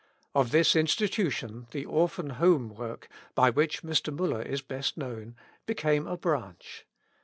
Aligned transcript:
Of 0.33 0.49
this 0.49 0.75
Institution 0.75 1.67
the 1.69 1.85
Orphan 1.85 2.31
Home 2.41 2.69
work, 2.69 3.07
by 3.35 3.51
which 3.51 3.83
Mr. 3.83 4.11
Muller 4.11 4.41
is 4.41 4.63
best 4.63 4.97
known, 4.97 5.35
became 5.67 6.07
a 6.07 6.17
branch. 6.17 6.87